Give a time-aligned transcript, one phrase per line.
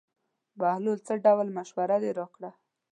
[0.59, 2.51] بهلوله څه ډول مشوره دې راکړې وه.